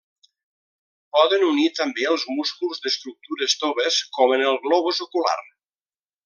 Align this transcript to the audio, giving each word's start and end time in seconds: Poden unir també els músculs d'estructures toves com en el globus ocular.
Poden 1.17 1.43
unir 1.47 1.65
també 1.79 2.07
els 2.13 2.25
músculs 2.37 2.81
d'estructures 2.87 3.57
toves 3.65 4.01
com 4.19 4.35
en 4.39 4.47
el 4.49 4.59
globus 4.65 5.05
ocular. 5.07 5.39